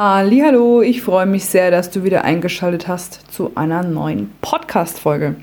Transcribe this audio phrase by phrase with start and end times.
[0.00, 5.34] Hallo, ich freue mich sehr, dass du wieder eingeschaltet hast zu einer neuen Podcast Folge.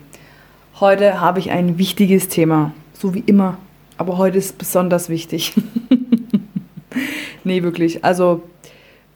[0.80, 3.58] Heute habe ich ein wichtiges Thema, so wie immer,
[3.98, 5.56] aber heute ist besonders wichtig.
[7.44, 8.06] nee, wirklich.
[8.06, 8.44] Also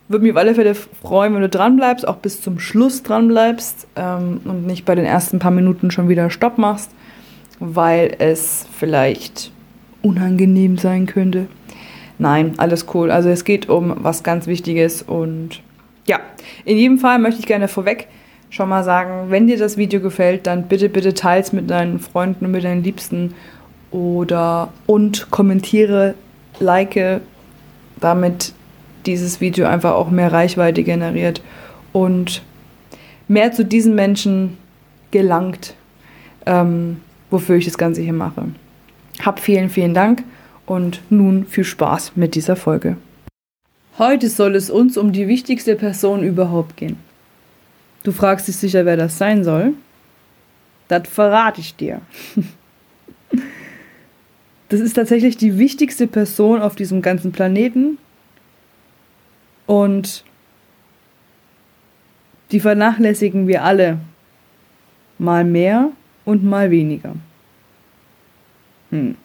[0.09, 3.29] würde mich auf alle Fälle freuen, wenn du dran bleibst, auch bis zum Schluss dran
[3.29, 6.91] bleibst ähm, und nicht bei den ersten paar Minuten schon wieder Stopp machst,
[7.61, 9.53] weil es vielleicht
[10.01, 11.47] unangenehm sein könnte.
[12.19, 13.09] Nein, alles cool.
[13.11, 15.61] Also es geht um was ganz Wichtiges und
[16.05, 16.19] ja,
[16.65, 18.07] in jedem Fall möchte ich gerne vorweg
[18.49, 22.45] schon mal sagen, wenn dir das Video gefällt, dann bitte, bitte teils mit deinen Freunden
[22.45, 23.35] und mit deinen Liebsten
[23.91, 26.15] oder und kommentiere,
[26.59, 27.21] like,
[27.99, 28.53] damit
[29.05, 31.41] dieses Video einfach auch mehr Reichweite generiert
[31.93, 32.41] und
[33.27, 34.57] mehr zu diesen Menschen
[35.11, 35.75] gelangt,
[36.45, 38.45] ähm, wofür ich das Ganze hier mache.
[39.23, 40.23] Hab vielen, vielen Dank
[40.69, 42.95] und nun viel Spaß mit dieser Folge.
[43.97, 46.97] Heute soll es uns um die wichtigste Person überhaupt gehen.
[48.03, 49.73] Du fragst dich sicher, wer das sein soll.
[50.87, 52.01] Das verrate ich dir.
[54.71, 57.97] Das ist tatsächlich die wichtigste Person auf diesem ganzen Planeten.
[59.65, 60.23] Und
[62.51, 63.97] die vernachlässigen wir alle.
[65.17, 65.89] Mal mehr
[66.23, 67.15] und mal weniger.
[68.91, 69.15] Hm.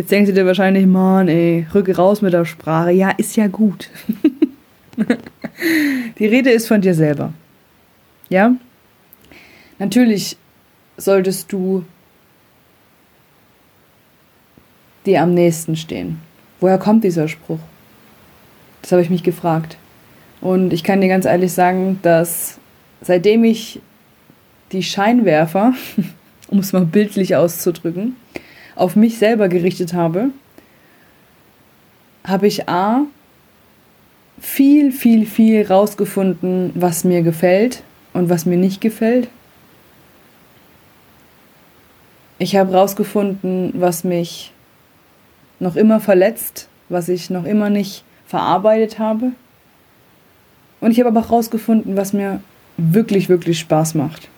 [0.00, 2.90] Jetzt denkst du dir wahrscheinlich, Mann, ey, rücke raus mit der Sprache.
[2.90, 3.90] Ja, ist ja gut.
[6.18, 7.34] Die Rede ist von dir selber.
[8.30, 8.54] Ja?
[9.78, 10.38] Natürlich
[10.96, 11.84] solltest du
[15.04, 16.18] dir am nächsten stehen.
[16.60, 17.60] Woher kommt dieser Spruch?
[18.80, 19.76] Das habe ich mich gefragt.
[20.40, 22.58] Und ich kann dir ganz ehrlich sagen, dass
[23.02, 23.82] seitdem ich
[24.72, 25.74] die Scheinwerfer,
[26.48, 28.16] um es mal bildlich auszudrücken,
[28.80, 30.30] auf mich selber gerichtet habe,
[32.24, 33.02] habe ich A,
[34.40, 37.82] viel, viel, viel rausgefunden, was mir gefällt
[38.14, 39.28] und was mir nicht gefällt.
[42.38, 44.52] Ich habe rausgefunden, was mich
[45.58, 49.32] noch immer verletzt, was ich noch immer nicht verarbeitet habe.
[50.80, 52.40] Und ich habe aber auch rausgefunden, was mir
[52.78, 54.28] wirklich, wirklich Spaß macht.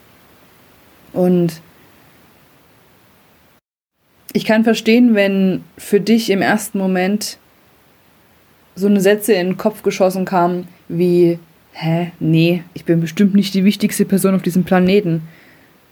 [1.12, 1.60] Und
[4.32, 7.38] ich kann verstehen, wenn für dich im ersten Moment
[8.74, 11.38] so eine Sätze in den Kopf geschossen kamen wie,
[11.72, 15.22] hä, nee, ich bin bestimmt nicht die wichtigste Person auf diesem Planeten.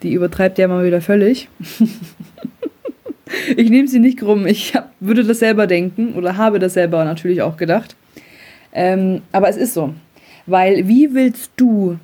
[0.02, 1.48] Die übertreibt ja mal wieder völlig.
[3.56, 7.04] ich nehme sie nicht krumm, ich hab, würde das selber denken oder habe das selber
[7.04, 7.96] natürlich auch gedacht.
[8.72, 9.94] Ähm, aber es ist so.
[10.46, 11.98] Weil wie willst du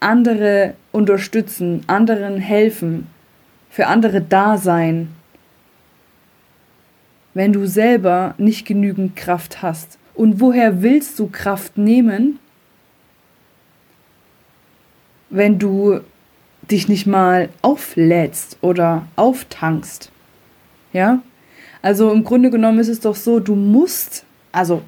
[0.00, 3.06] andere unterstützen, anderen helfen,
[3.70, 5.08] für andere da sein,
[7.34, 9.98] wenn du selber nicht genügend Kraft hast?
[10.14, 12.38] Und woher willst du Kraft nehmen,
[15.30, 16.00] wenn du
[16.70, 20.10] dich nicht mal auflädst oder auftankst?
[20.92, 21.22] Ja?
[21.80, 24.82] Also im Grunde genommen ist es doch so, du musst, also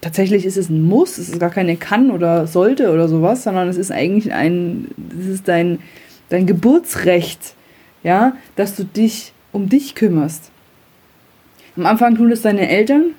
[0.00, 3.68] tatsächlich ist es ein Muss, es ist gar keine kann oder sollte oder sowas, sondern
[3.68, 4.88] es ist eigentlich ein,
[5.18, 5.80] es ist dein,
[6.28, 7.54] dein Geburtsrecht,
[8.02, 10.50] ja, dass du dich um dich kümmerst.
[11.76, 13.14] Am Anfang tun es deine Eltern,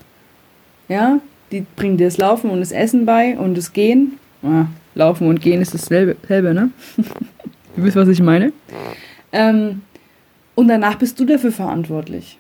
[0.88, 1.20] ja,
[1.52, 4.20] die bringen dir das Laufen und das Essen bei und das Gehen.
[4.44, 6.72] Ah, Laufen und Gehen ist dasselbe, ne?
[7.76, 8.52] du wisst, was ich meine.
[9.32, 9.82] Ähm,
[10.56, 12.38] und danach bist du dafür verantwortlich.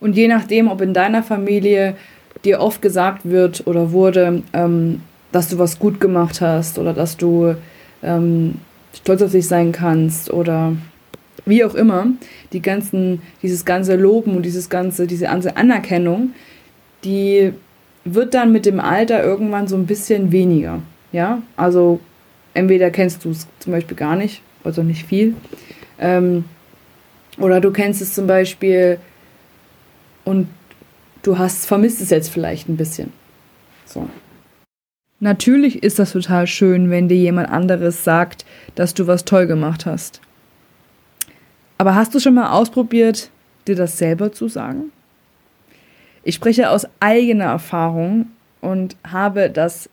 [0.00, 1.96] Und je nachdem, ob in deiner Familie
[2.44, 7.16] dir oft gesagt wird oder wurde, ähm, dass du was gut gemacht hast oder dass
[7.16, 7.54] du
[8.02, 8.56] ähm,
[8.94, 10.72] stolz auf dich sein kannst oder
[11.44, 12.06] wie auch immer,
[12.52, 16.30] die ganzen, dieses ganze Loben und dieses ganze, diese ganze Anerkennung,
[17.04, 17.52] die
[18.04, 20.80] wird dann mit dem Alter irgendwann so ein bisschen weniger.
[21.12, 22.00] Ja, also
[22.54, 25.34] entweder kennst du es zum Beispiel gar nicht, also nicht viel,
[25.98, 26.44] ähm,
[27.38, 28.98] oder du kennst es zum Beispiel
[30.24, 30.48] und
[31.22, 33.12] du hast vermisst es jetzt vielleicht ein bisschen.
[33.86, 34.08] So.
[35.20, 38.44] Natürlich ist das total schön, wenn dir jemand anderes sagt,
[38.74, 40.20] dass du was toll gemacht hast.
[41.82, 43.28] Aber hast du schon mal ausprobiert,
[43.66, 44.92] dir das selber zu sagen?
[46.22, 48.28] Ich spreche aus eigener Erfahrung
[48.60, 49.90] und habe das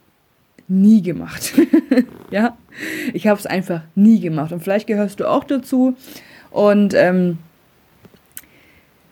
[0.68, 1.51] nie gemacht.
[2.30, 2.56] ja,
[3.12, 4.51] ich habe es einfach nie gemacht.
[4.51, 5.95] Und vielleicht gehörst du auch dazu.
[6.51, 7.39] Und ähm,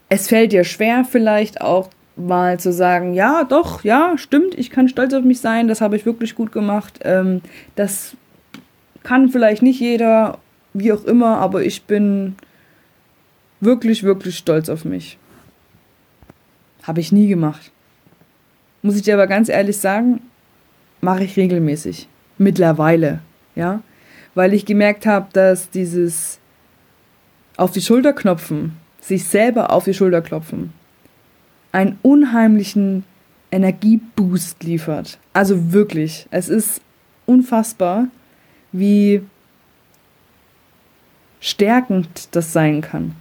[0.08, 4.88] es fällt dir schwer, vielleicht auch mal zu sagen, ja, doch, ja, stimmt, ich kann
[4.88, 7.00] stolz auf mich sein, das habe ich wirklich gut gemacht.
[7.02, 7.42] Ähm,
[7.76, 8.16] das
[9.02, 10.38] kann vielleicht nicht jeder,
[10.76, 12.36] wie auch immer, aber ich bin
[13.60, 15.18] wirklich, wirklich stolz auf mich.
[16.84, 17.72] Habe ich nie gemacht.
[18.82, 20.22] muss ich dir aber ganz ehrlich sagen,
[21.02, 22.08] mache ich regelmäßig.
[22.38, 23.20] Mittlerweile,
[23.56, 23.82] ja.
[24.36, 26.40] Weil ich gemerkt habe, dass dieses
[27.58, 30.72] auf die Schulter klopfen, sich selber auf die Schulter klopfen,
[31.72, 33.04] einen unheimlichen
[33.52, 35.18] Energieboost liefert.
[35.34, 36.82] Also wirklich, es ist
[37.26, 38.08] unfassbar,
[38.72, 39.22] wie
[41.40, 43.16] stärkend das sein kann.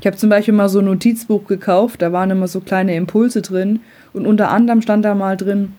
[0.00, 3.42] Ich habe zum Beispiel mal so ein Notizbuch gekauft, da waren immer so kleine Impulse
[3.42, 3.80] drin
[4.12, 5.74] und unter anderem stand da mal drin,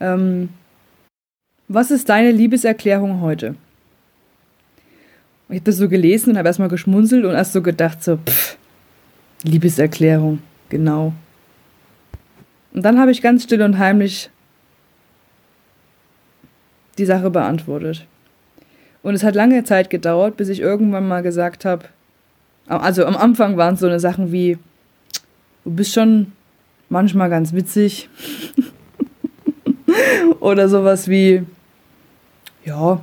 [0.00, 0.50] ähm,
[1.68, 3.54] was ist deine Liebeserklärung heute?
[5.48, 8.58] Ich habe das so gelesen und habe erstmal geschmunzelt und erst so gedacht, so, pff,
[9.44, 11.14] Liebeserklärung, genau.
[12.74, 14.30] Und dann habe ich ganz still und heimlich
[16.98, 18.06] die Sache beantwortet.
[19.02, 21.86] Und es hat lange Zeit gedauert, bis ich irgendwann mal gesagt habe,
[22.66, 24.58] also am Anfang waren es so eine Sachen wie,
[25.64, 26.32] du bist schon
[26.88, 28.08] manchmal ganz witzig.
[30.40, 31.44] Oder sowas wie,
[32.64, 33.02] ja,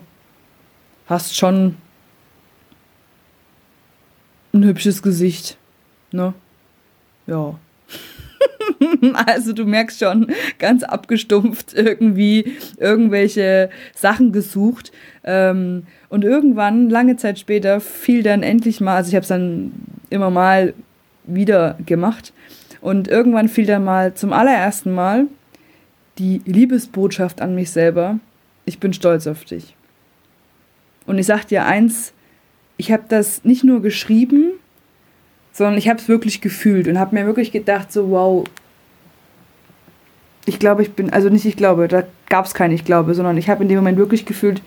[1.07, 1.77] hast schon
[4.53, 5.57] ein hübsches Gesicht,
[6.11, 6.33] ne?
[7.27, 7.55] Ja.
[9.25, 10.27] also du merkst schon,
[10.59, 14.91] ganz abgestumpft irgendwie irgendwelche Sachen gesucht.
[15.23, 19.71] Ähm, und irgendwann, lange Zeit später, fiel dann endlich mal, also ich habe es dann
[20.09, 20.73] immer mal
[21.23, 22.33] wieder gemacht.
[22.81, 25.27] Und irgendwann fiel dann mal zum allerersten Mal
[26.17, 28.19] die Liebesbotschaft an mich selber.
[28.65, 29.75] Ich bin stolz auf dich.
[31.05, 32.13] Und ich sag dir eins,
[32.77, 34.51] ich habe das nicht nur geschrieben,
[35.51, 38.45] sondern ich habe es wirklich gefühlt und habe mir wirklich gedacht, so wow,
[40.45, 43.37] ich glaube, ich bin, also nicht ich glaube, da gab es kein Ich glaube, sondern
[43.37, 44.61] ich habe in dem Moment wirklich gefühlt,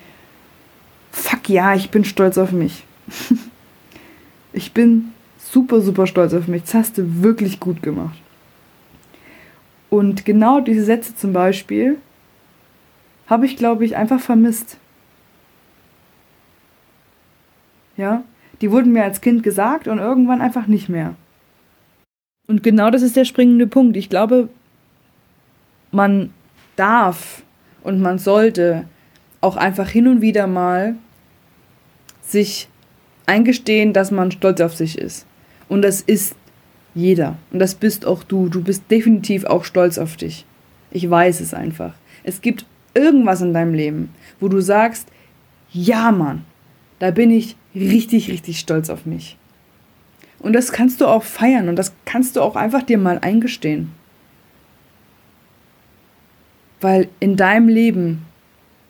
[1.11, 2.85] fuck ja, ich bin stolz auf mich.
[4.53, 6.63] ich bin super, super stolz auf mich.
[6.63, 8.17] Das hast du wirklich gut gemacht.
[9.91, 11.99] Und genau diese Sätze zum Beispiel
[13.27, 14.79] habe ich, glaube ich, einfach vermisst.
[17.97, 18.25] Ja,
[18.61, 21.15] die wurden mir als Kind gesagt und irgendwann einfach nicht mehr.
[22.47, 23.97] Und genau das ist der springende Punkt.
[23.97, 24.49] Ich glaube,
[25.95, 26.33] man
[26.77, 27.43] darf
[27.83, 28.87] und man sollte
[29.41, 30.97] auch einfach hin und wieder mal
[32.23, 32.69] sich
[33.27, 35.27] eingestehen, dass man stolz auf sich ist.
[35.69, 36.37] Und das ist
[36.95, 37.37] jeder.
[37.51, 38.49] Und das bist auch du.
[38.49, 40.45] Du bist definitiv auch stolz auf dich.
[40.91, 41.95] Ich weiß es einfach.
[42.23, 45.09] Es gibt irgendwas in deinem Leben, wo du sagst,
[45.73, 46.45] ja Mann,
[46.99, 49.37] da bin ich richtig, richtig stolz auf mich.
[50.39, 53.91] Und das kannst du auch feiern und das kannst du auch einfach dir mal eingestehen.
[56.85, 58.27] Weil in deinem Leben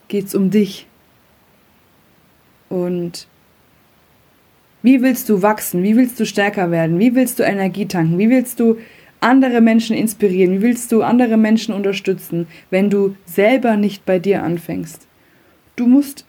[0.09, 0.89] geht es um dich.
[2.69, 3.29] Und
[4.83, 5.85] wie willst du wachsen?
[5.85, 6.99] Wie willst du stärker werden?
[6.99, 8.19] Wie willst du Energie tanken?
[8.19, 8.79] Wie willst du
[9.21, 10.55] andere Menschen inspirieren?
[10.55, 15.07] Wie willst du andere Menschen unterstützen, wenn du selber nicht bei dir anfängst?
[15.77, 16.27] Du musst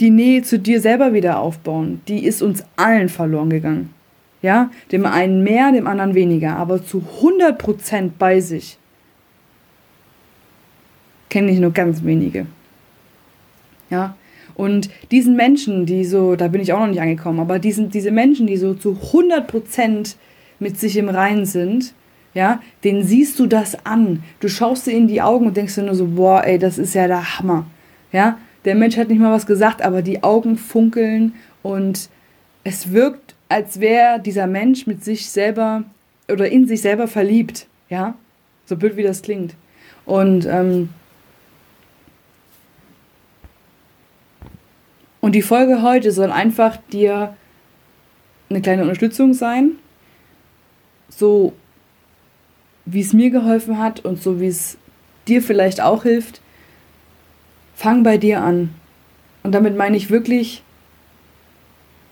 [0.00, 2.02] die Nähe zu dir selber wieder aufbauen.
[2.08, 3.94] Die ist uns allen verloren gegangen.
[4.42, 8.76] Ja, dem einen mehr, dem anderen weniger, aber zu 100% bei sich
[11.34, 12.46] kenne ich nur ganz wenige.
[13.90, 14.14] Ja,
[14.54, 18.12] und diesen Menschen, die so, da bin ich auch noch nicht angekommen, aber diesen, diese
[18.12, 20.14] Menschen, die so zu 100%
[20.60, 21.92] mit sich im Reinen sind,
[22.34, 24.22] ja, denen siehst du das an.
[24.38, 26.94] Du schaust dir in die Augen und denkst dir nur so, boah, ey, das ist
[26.94, 27.66] ja der Hammer.
[28.12, 31.32] Ja, der Mensch hat nicht mal was gesagt, aber die Augen funkeln
[31.64, 32.10] und
[32.62, 35.82] es wirkt, als wäre dieser Mensch mit sich selber
[36.30, 37.66] oder in sich selber verliebt.
[37.90, 38.14] Ja,
[38.66, 39.56] so blöd wie das klingt.
[40.06, 40.90] Und ähm,
[45.24, 47.34] Und die Folge heute soll einfach dir
[48.50, 49.76] eine kleine Unterstützung sein,
[51.08, 51.54] so
[52.84, 54.76] wie es mir geholfen hat und so wie es
[55.26, 56.42] dir vielleicht auch hilft.
[57.74, 58.74] Fang bei dir an.
[59.42, 60.62] Und damit meine ich wirklich,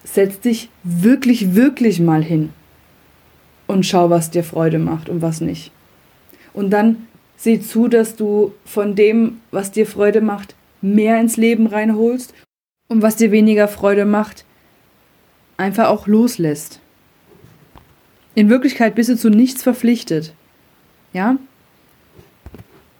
[0.04, 2.48] setz dich wirklich, wirklich mal hin
[3.66, 5.70] und schau, was dir Freude macht und was nicht.
[6.54, 11.66] Und dann sieh zu, dass du von dem, was dir Freude macht, mehr ins Leben
[11.66, 12.32] reinholst
[12.92, 14.44] und was dir weniger Freude macht,
[15.56, 16.80] einfach auch loslässt.
[18.34, 20.34] In Wirklichkeit bist du zu nichts verpflichtet.
[21.12, 21.36] Ja?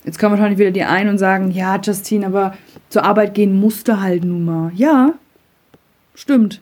[0.04, 2.56] Jetzt kommen wahrscheinlich wieder die ein und sagen, ja, Justine, aber
[2.88, 4.72] zur Arbeit gehen musste halt nun mal.
[4.75, 5.12] Ja,
[6.14, 6.61] stimmt.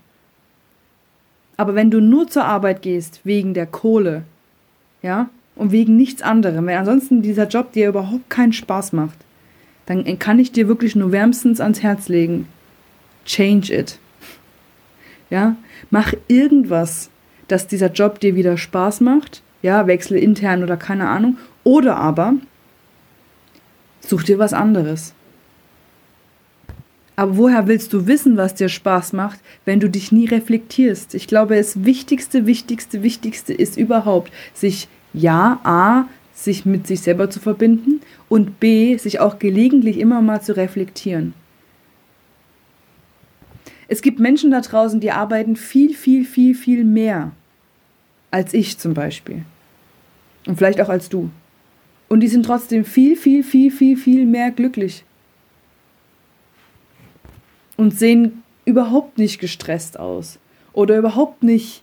[1.57, 4.25] Aber wenn du nur zur Arbeit gehst, wegen der Kohle,
[5.03, 9.19] ja, und wegen nichts anderem, wenn ansonsten dieser Job dir überhaupt keinen Spaß macht,
[9.87, 12.47] dann kann ich dir wirklich nur wärmstens ans Herz legen,
[13.31, 13.99] change it.
[15.31, 15.57] Ja,
[15.91, 17.11] mach irgendwas,
[17.49, 19.43] dass dieser Job dir wieder Spaß macht.
[19.63, 21.39] Ja, wechsle intern oder keine Ahnung.
[21.63, 22.35] Oder aber
[24.01, 25.15] such dir was anderes.
[27.17, 31.15] Aber woher willst du wissen, was dir Spaß macht, wenn du dich nie reflektierst?
[31.15, 37.29] Ich glaube, das Wichtigste, Wichtigste, Wichtigste ist überhaupt, sich ja, A, sich mit sich selber
[37.29, 41.35] zu verbinden und B, sich auch gelegentlich immer mal zu reflektieren.
[43.91, 47.33] Es gibt Menschen da draußen, die arbeiten viel, viel, viel, viel mehr
[48.31, 49.43] als ich zum Beispiel.
[50.47, 51.29] Und vielleicht auch als du.
[52.09, 55.05] Und die sind trotzdem viel, viel, viel, viel, viel mehr glücklich
[57.77, 60.39] und sehen überhaupt nicht gestresst aus
[60.73, 61.83] oder überhaupt nicht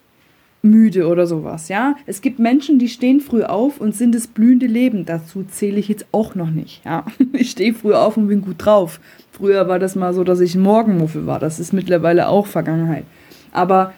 [0.61, 1.95] müde oder sowas, ja?
[2.05, 5.05] Es gibt Menschen, die stehen früh auf und sind das blühende Leben.
[5.05, 7.05] Dazu zähle ich jetzt auch noch nicht, ja?
[7.33, 8.99] Ich stehe früh auf und bin gut drauf.
[9.31, 11.39] Früher war das mal so, dass ich ein Morgenmuffel war.
[11.39, 13.05] Das ist mittlerweile auch Vergangenheit.
[13.51, 13.93] Aber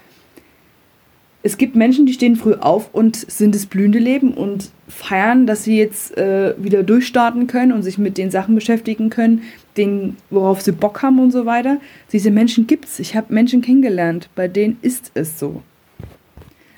[1.42, 5.64] es gibt Menschen, die stehen früh auf und sind das blühende Leben und feiern, dass
[5.64, 9.44] sie jetzt äh, wieder durchstarten können und sich mit den Sachen beschäftigen können,
[9.78, 11.78] den, worauf sie Bock haben und so weiter.
[12.12, 13.00] Diese Menschen gibt's.
[13.00, 15.62] Ich habe Menschen kennengelernt, bei denen ist es so.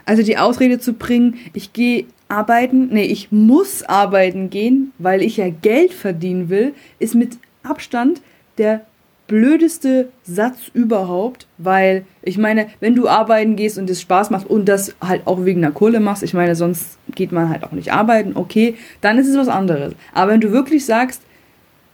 [0.06, 5.38] Also die Ausrede zu bringen, ich gehe arbeiten, nee, ich muss arbeiten gehen, weil ich
[5.38, 8.22] ja Geld verdienen will, ist mit Abstand
[8.58, 8.86] der
[9.28, 14.68] blödeste Satz überhaupt, weil ich meine, wenn du arbeiten gehst und es Spaß macht und
[14.68, 17.94] das halt auch wegen der Kohle machst, ich meine, sonst geht man halt auch nicht
[17.94, 19.94] arbeiten, okay, dann ist es was anderes.
[20.14, 21.22] Aber wenn du wirklich sagst,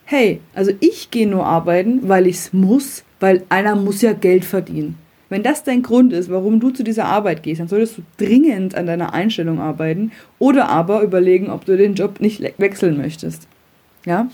[0.06, 4.44] hey, also ich gehe nur arbeiten, weil ich es muss, weil einer muss ja Geld
[4.44, 4.98] verdienen.
[5.30, 8.76] Wenn das dein Grund ist, warum du zu dieser Arbeit gehst, dann solltest du dringend
[8.76, 13.48] an deiner Einstellung arbeiten oder aber überlegen, ob du den Job nicht wechseln möchtest.
[14.06, 14.30] Ja?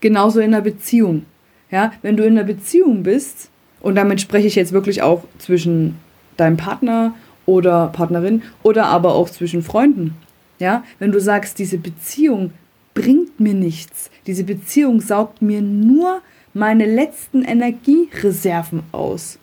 [0.00, 1.24] Genauso in einer Beziehung.
[1.70, 3.48] Ja, wenn du in einer Beziehung bist,
[3.80, 5.96] und damit spreche ich jetzt wirklich auch zwischen
[6.36, 7.14] deinem Partner
[7.46, 10.14] oder Partnerin oder aber auch zwischen Freunden.
[10.58, 12.52] Ja, wenn du sagst, diese Beziehung
[12.94, 16.20] bringt mir nichts, diese Beziehung saugt mir nur
[16.52, 19.38] meine letzten Energiereserven aus.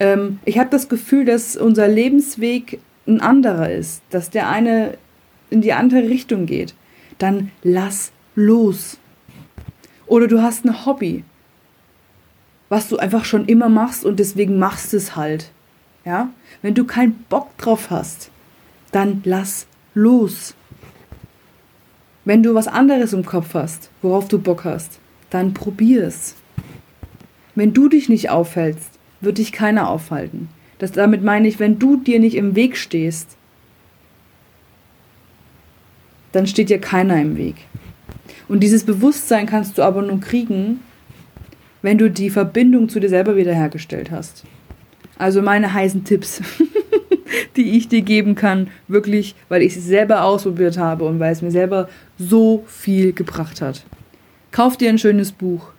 [0.00, 4.98] Ähm, ich habe das Gefühl, dass unser Lebensweg ein anderer ist, dass der eine
[5.50, 6.74] in die andere Richtung geht.
[7.18, 8.98] Dann lass los.
[10.06, 11.24] Oder du hast ein Hobby
[12.68, 15.50] was du einfach schon immer machst und deswegen machst es halt.
[16.04, 16.30] Ja?
[16.62, 18.30] Wenn du keinen Bock drauf hast,
[18.92, 20.54] dann lass los.
[22.24, 24.98] Wenn du was anderes im Kopf hast, worauf du Bock hast,
[25.30, 26.34] dann probier es.
[27.54, 30.48] Wenn du dich nicht aufhältst, wird dich keiner aufhalten.
[30.78, 33.36] Das, damit meine ich, wenn du dir nicht im Weg stehst,
[36.32, 37.54] dann steht dir keiner im Weg.
[38.48, 40.80] Und dieses Bewusstsein kannst du aber nur kriegen,
[41.82, 44.44] wenn du die Verbindung zu dir selber wiederhergestellt hast.
[45.18, 46.42] Also meine heißen Tipps,
[47.56, 51.42] die ich dir geben kann, wirklich, weil ich es selber ausprobiert habe und weil es
[51.42, 53.84] mir selber so viel gebracht hat.
[54.50, 55.72] Kauf dir ein schönes Buch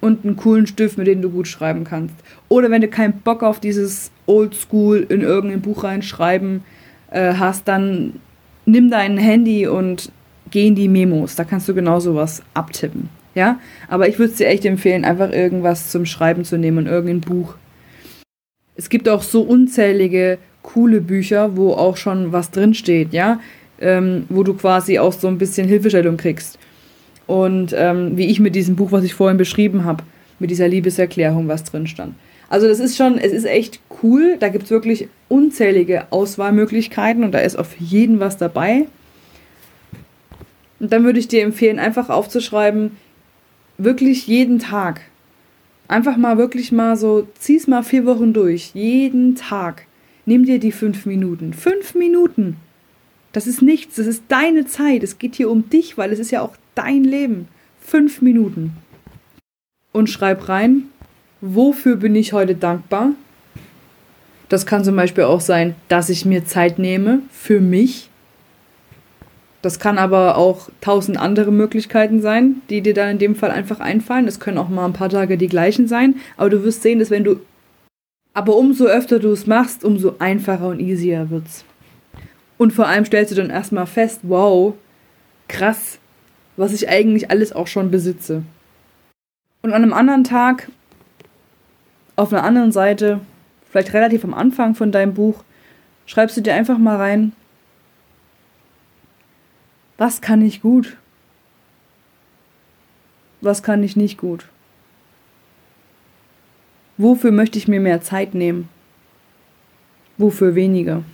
[0.00, 2.14] und einen coolen Stift, mit dem du gut schreiben kannst.
[2.48, 6.62] Oder wenn du keinen Bock auf dieses Oldschool in irgendein Buch reinschreiben
[7.10, 8.20] äh, hast, dann
[8.66, 10.12] nimm dein Handy und
[10.50, 11.36] geh in die Memos.
[11.36, 13.08] Da kannst du genau sowas abtippen.
[13.34, 16.86] Ja, aber ich würde es dir echt empfehlen, einfach irgendwas zum Schreiben zu nehmen und
[16.86, 17.54] irgendein Buch.
[18.74, 23.40] Es gibt auch so unzählige coole Bücher, wo auch schon was drinsteht, ja,
[23.80, 26.58] ähm, wo du quasi auch so ein bisschen Hilfestellung kriegst.
[27.28, 30.02] Und ähm, wie ich mit diesem Buch, was ich vorhin beschrieben habe,
[30.38, 32.14] mit dieser Liebeserklärung, was drin stand.
[32.48, 34.38] Also das ist schon, es ist echt cool.
[34.40, 38.86] Da gibt es wirklich unzählige Auswahlmöglichkeiten und da ist auf jeden was dabei.
[40.80, 42.92] Und dann würde ich dir empfehlen, einfach aufzuschreiben,
[43.76, 45.02] wirklich jeden Tag.
[45.86, 48.70] Einfach mal wirklich mal so, zieh's mal vier Wochen durch.
[48.72, 49.86] Jeden Tag.
[50.24, 51.52] Nimm dir die fünf Minuten.
[51.52, 52.56] Fünf Minuten.
[53.32, 53.96] Das ist nichts.
[53.96, 55.02] Das ist deine Zeit.
[55.02, 57.48] Es geht hier um dich, weil es ist ja auch dein Leben.
[57.80, 58.76] Fünf Minuten.
[59.92, 60.84] Und schreib rein,
[61.40, 63.10] wofür bin ich heute dankbar?
[64.48, 68.08] Das kann zum Beispiel auch sein, dass ich mir Zeit nehme für mich,
[69.60, 73.80] das kann aber auch tausend andere Möglichkeiten sein, die dir dann in dem Fall einfach
[73.80, 74.28] einfallen.
[74.28, 77.10] Es können auch mal ein paar Tage die gleichen sein, aber du wirst sehen, dass
[77.10, 77.40] wenn du.
[78.34, 81.64] Aber umso öfter du es machst, umso einfacher und easier wird's.
[82.56, 84.74] Und vor allem stellst du dann erstmal fest, wow,
[85.48, 85.98] krass,
[86.58, 88.42] was ich eigentlich alles auch schon besitze.
[89.62, 90.68] Und an einem anderen Tag,
[92.16, 93.20] auf einer anderen Seite,
[93.70, 95.44] vielleicht relativ am Anfang von deinem Buch,
[96.04, 97.32] schreibst du dir einfach mal rein,
[99.98, 100.96] was kann ich gut?
[103.40, 104.48] Was kann ich nicht gut?
[106.96, 108.68] Wofür möchte ich mir mehr Zeit nehmen?
[110.16, 111.04] Wofür weniger?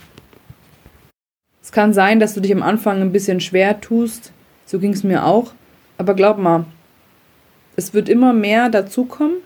[1.62, 4.32] Es kann sein, dass du dich am Anfang ein bisschen schwer tust.
[4.66, 5.52] So ging es mir auch.
[5.98, 6.64] Aber glaub mal,
[7.76, 9.36] es wird immer mehr dazukommen.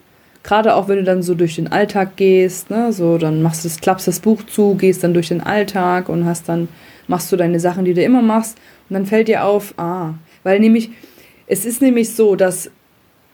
[0.42, 3.68] Gerade auch wenn du dann so durch den Alltag gehst, ne, so dann machst du
[3.68, 6.68] das, klappst das Buch zu, gehst dann durch den Alltag und hast dann,
[7.06, 8.56] machst du deine Sachen, die du immer machst,
[8.88, 10.90] und dann fällt dir auf, ah, weil nämlich,
[11.46, 12.70] es ist nämlich so, dass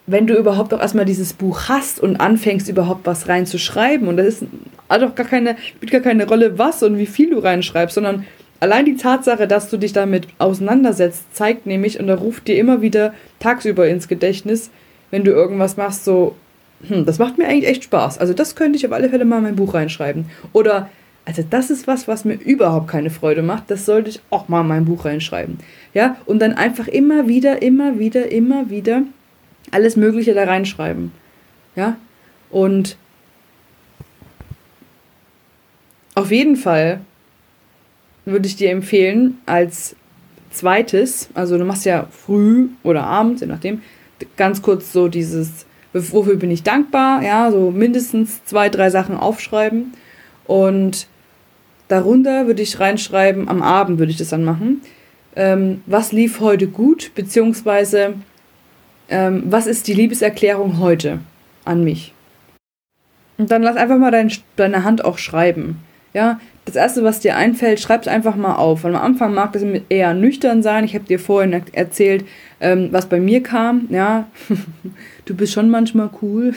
[0.07, 4.26] wenn du überhaupt auch erstmal dieses Buch hast und anfängst, überhaupt was reinzuschreiben, und das
[4.26, 4.45] ist,
[4.88, 8.25] hat auch gar keine, spielt gar keine Rolle, was und wie viel du reinschreibst, sondern
[8.64, 12.80] allein die Tatsache, dass du dich damit auseinandersetzt, zeigt nämlich, und da ruft dir immer
[12.80, 14.71] wieder tagsüber ins Gedächtnis,
[15.11, 16.35] wenn du irgendwas machst, so,
[16.88, 18.16] hm, das macht mir eigentlich echt Spaß.
[18.18, 20.30] Also das könnte ich auf alle Fälle mal in mein Buch reinschreiben.
[20.54, 20.88] Oder,
[21.26, 24.62] also das ist was, was mir überhaupt keine Freude macht, das sollte ich auch mal
[24.62, 25.59] in mein Buch reinschreiben.
[25.92, 29.02] Ja, und dann einfach immer wieder, immer wieder, immer wieder
[29.73, 31.12] alles Mögliche da reinschreiben.
[31.76, 31.97] Ja,
[32.50, 32.97] und
[36.14, 37.00] auf jeden Fall
[38.25, 39.97] würde ich dir empfehlen, als
[40.50, 43.83] zweites, also du machst ja früh oder abends, je nachdem,
[44.37, 49.93] ganz kurz so dieses, wofür bin ich dankbar, ja, so mindestens zwei, drei Sachen aufschreiben
[50.47, 51.07] und
[51.88, 54.81] darunter würde ich reinschreiben, am Abend würde ich das dann machen,
[55.37, 58.14] ähm, was lief heute gut, beziehungsweise
[59.09, 61.19] ähm, was ist die Liebeserklärung heute
[61.64, 62.12] an mich?
[63.37, 65.81] Und dann lass einfach mal dein, deine Hand auch schreiben.
[66.12, 68.85] Ja, das erste, was dir einfällt, schreib es einfach mal auf.
[68.85, 70.85] Und am Anfang mag das eher nüchtern sein.
[70.85, 72.25] Ich habe dir vorhin erzählt,
[72.61, 73.87] ähm, was bei mir kam.
[73.90, 74.28] Ja,
[75.26, 76.54] du bist schon manchmal cool.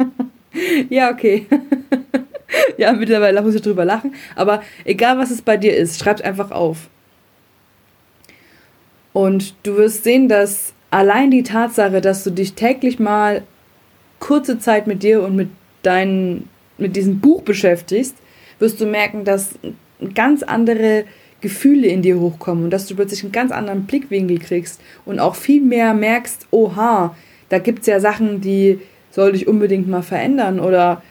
[0.88, 1.46] ja, okay.
[2.78, 4.14] ja, mittlerweile muss ich drüber lachen.
[4.34, 6.88] Aber egal, was es bei dir ist, schreib es einfach auf.
[9.12, 13.42] Und du wirst sehen, dass allein die Tatsache, dass du dich täglich mal
[14.20, 15.48] kurze Zeit mit dir und mit
[15.82, 18.16] deinen, mit diesem Buch beschäftigst,
[18.58, 19.58] wirst du merken, dass
[20.14, 21.04] ganz andere
[21.40, 25.36] Gefühle in dir hochkommen und dass du plötzlich einen ganz anderen Blickwinkel kriegst und auch
[25.36, 27.14] viel mehr merkst, oha,
[27.48, 28.80] da gibt es ja Sachen, die
[29.10, 31.02] sollte ich unbedingt mal verändern oder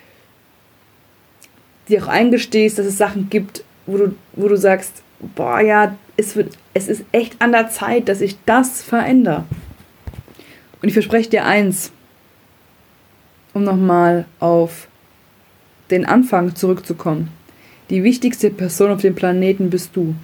[1.88, 5.02] dir auch eingestehst, dass es Sachen gibt, wo du, wo du sagst,
[5.36, 9.45] boah ja, es, wird, es ist echt an der Zeit, dass ich das verändere.
[10.82, 11.91] Und ich verspreche dir eins,
[13.54, 14.88] um nochmal auf
[15.89, 17.32] den Anfang zurückzukommen.
[17.89, 20.15] Die wichtigste Person auf dem Planeten bist du.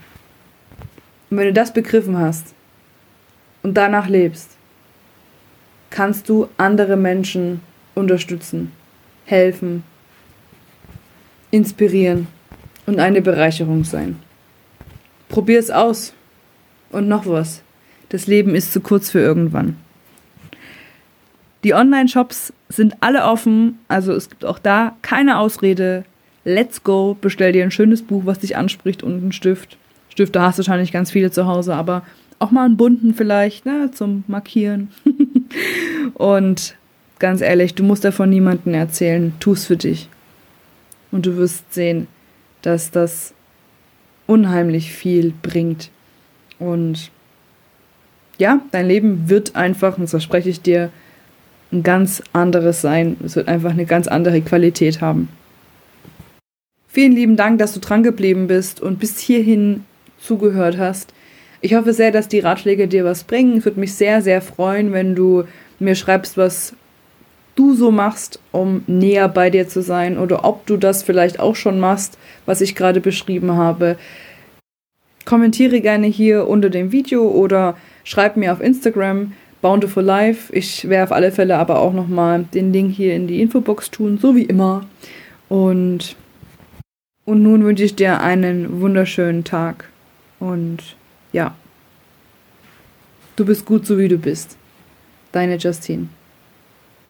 [1.30, 2.54] Und wenn du das begriffen hast
[3.62, 4.58] und danach lebst,
[5.90, 7.62] kannst du andere Menschen
[7.96, 8.72] unterstützen,
[9.26, 9.84] helfen,
[11.52, 12.28] inspirieren
[12.86, 14.18] und eine Bereicherung sein.
[15.30, 16.14] Probier es aus.
[16.92, 17.64] Und noch was.
[18.10, 19.78] Das Leben ist zu kurz für irgendwann.
[21.64, 26.06] Die Online-Shops sind alle offen, also es gibt auch da keine Ausrede.
[26.46, 29.78] Let's go, bestell dir ein schönes Buch, was dich anspricht und einen Stift.
[30.10, 32.04] Stifte hast du wahrscheinlich ganz viele zu Hause, aber
[32.40, 34.90] auch mal einen bunten vielleicht, ne, zum Markieren.
[36.14, 36.76] und
[37.20, 40.10] ganz ehrlich, du musst davon niemandem erzählen, tu es für dich.
[41.12, 42.08] Und du wirst sehen,
[42.62, 43.34] dass das
[44.28, 45.90] unheimlich viel bringt.
[46.60, 47.12] Und
[48.38, 50.90] ja, dein Leben wird einfach, und das verspreche ich dir,
[51.72, 53.18] ein ganz anderes sein.
[53.24, 55.30] Es wird einfach eine ganz andere Qualität haben.
[56.94, 59.84] Vielen lieben Dank, dass du dran geblieben bist und bis hierhin
[60.20, 61.12] zugehört hast.
[61.60, 63.58] Ich hoffe sehr, dass die Ratschläge dir was bringen.
[63.58, 65.46] Es würde mich sehr, sehr freuen, wenn du
[65.80, 66.76] mir schreibst, was
[67.56, 71.56] du so machst, um näher bei dir zu sein oder ob du das vielleicht auch
[71.56, 73.98] schon machst, was ich gerade beschrieben habe.
[75.26, 79.34] Kommentiere gerne hier unter dem Video oder schreib mir auf Instagram.
[79.64, 80.54] Bountiful Life.
[80.54, 84.20] Ich werde auf alle Fälle aber auch nochmal den Link hier in die Infobox tun,
[84.22, 84.86] so wie immer.
[85.50, 86.16] Und,
[87.26, 89.90] und nun wünsche ich dir einen wunderschönen Tag.
[90.40, 90.96] Und
[91.32, 91.56] ja,
[93.36, 94.58] du bist gut so wie du bist.
[95.32, 96.10] Deine Justine.